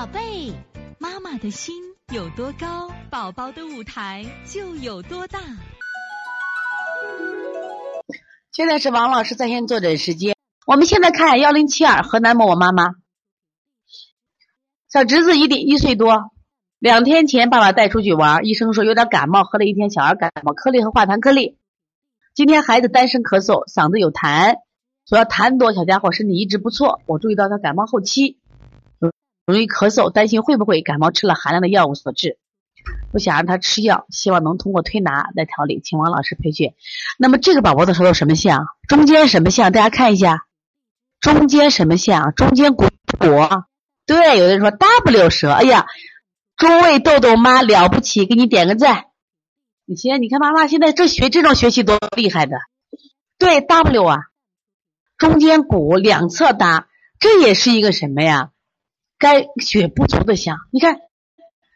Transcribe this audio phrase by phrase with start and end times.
[0.00, 0.50] 宝贝，
[0.98, 1.74] 妈妈的心
[2.10, 5.38] 有多高，宝宝的舞台就有多大。
[8.50, 10.34] 现在是王老师在线坐诊时间。
[10.66, 12.94] 我们现在看幺零七二河南某某妈妈，
[14.88, 16.30] 小侄子一点一岁多，
[16.78, 21.58] 两天前爸爸带出去玩，医生说有点感冒，喝了一天小儿感冒颗粒和化痰颗粒。
[22.32, 24.60] 今天孩子单声咳嗽，嗓子有痰，
[25.04, 27.02] 主要痰多，小家伙身体一直不错。
[27.04, 28.38] 我注意到他感冒后期
[29.50, 32.38] 容易咳嗽，担心会不会感冒吃了寒凉的药物所致。
[33.12, 36.72] 不想让他吃药，希望能通过推拿来调理，请王老师培训。
[37.18, 38.66] 那么这个宝宝的舌头什么像？
[38.88, 39.70] 中间什么像？
[39.70, 40.46] 大家看一下，
[41.20, 42.32] 中间什么像？
[42.34, 42.86] 中间鼓
[43.18, 43.26] 鼓。
[44.06, 45.50] 对，有的人说 W 舌。
[45.50, 45.86] 哎呀，
[46.56, 49.04] 中位豆豆妈了不起，给你点个赞。
[49.84, 52.56] 你先，你看妈妈现在这学这种学习多厉害的。
[53.38, 54.18] 对，W 啊，
[55.18, 58.50] 中间鼓，两侧搭，这也是一个什么呀？
[59.20, 60.58] 该血不足的象。
[60.72, 60.98] 你看。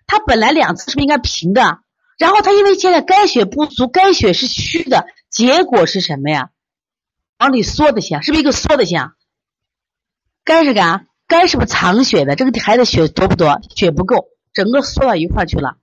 [0.06, 1.80] 他本来两侧是不是应该平的？
[2.18, 6.50] 然后他因为现在肝血不足，肝血是虚的，结果是什么呀？
[7.38, 9.14] 往里缩的象，是不是一个缩的象？
[10.44, 12.36] 肝是干肝是不是藏血的？
[12.36, 13.62] 这个孩子血多不多？
[13.74, 15.78] 血不够，整个缩到一块去了，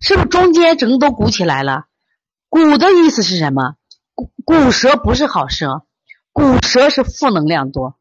[0.00, 1.84] 是不是中间整个都鼓起来了？
[2.48, 3.76] 鼓的意思是什么？
[4.12, 5.86] 鼓鼓舌不是好舌，
[6.32, 7.96] 鼓舌是负能量多，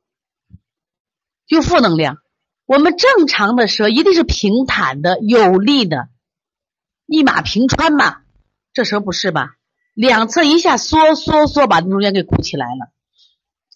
[1.46, 2.18] 就负能量。
[2.66, 6.10] 我们正常的舌一定是平坦的、有力的，
[7.06, 8.22] 一马平川嘛。
[8.72, 9.56] 这舌不是吧？
[9.94, 12.92] 两侧一下缩缩缩，把中间给鼓起来了，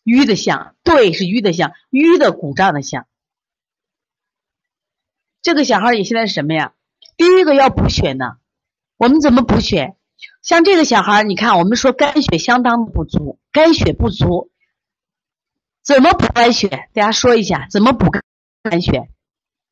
[0.03, 0.75] 淤的象。
[0.83, 3.05] 对，是淤的象，淤的鼓胀的象。
[5.43, 6.73] 这个小孩也现在是什么呀？
[7.15, 8.38] 第一个要补血呢。
[8.97, 9.95] 我们怎么补血？
[10.41, 14.49] 像这个小孩，你看，我们说肝血相当不足，肝血不足，
[15.83, 16.89] 怎么补肝血？
[16.93, 18.23] 大家说一下，怎么补肝？
[18.69, 19.09] 肝血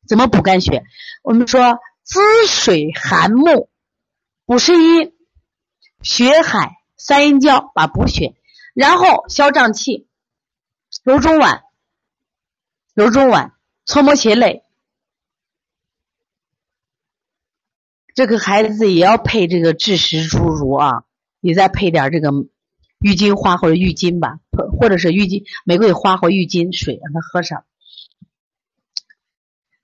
[0.06, 0.84] 怎么补肝血？
[1.22, 3.68] 我们说滋水涵木，
[4.44, 5.12] 补肾阴，
[6.02, 8.36] 血海三阴交把补血，
[8.74, 10.08] 然后消胀气，
[11.02, 11.62] 揉中脘，
[12.94, 13.52] 揉中脘，
[13.84, 14.64] 搓摩胁肋。
[18.14, 21.04] 这个孩子也要配这个枳实猪乳啊，
[21.40, 22.30] 你再配点这个
[22.98, 24.38] 郁金花或者郁金吧，
[24.80, 27.64] 或者是郁金玫瑰花或郁金水，让他喝上。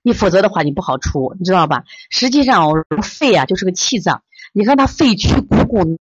[0.03, 1.85] 你否则的话，你不好出，你知道吧？
[2.09, 4.21] 实际上，我肺啊就是个气脏。
[4.51, 5.97] 你看它肺区鼓鼓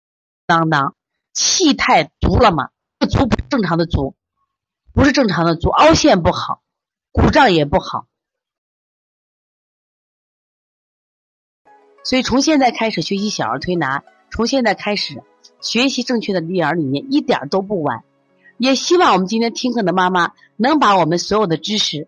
[0.47, 0.95] 囊囊，
[1.33, 2.69] 气太足了嘛？
[3.09, 4.15] 足不正常的足，
[4.93, 6.61] 不是正常的足，凹陷不好，
[7.11, 8.07] 鼓胀也不好。
[12.03, 15.21] 所以，从现在开始学习小儿推拿，从现在开始
[15.59, 18.03] 学习正确的育儿理念，一点都不晚。
[18.57, 22.07] 也希望我们今天听课的妈妈能把我们所有的知识。